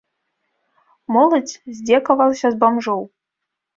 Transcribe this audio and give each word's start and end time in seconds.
Моладзь 1.17 1.55
здзекавалася 1.81 2.47
з 2.57 2.59
бамжоў. 2.65 3.01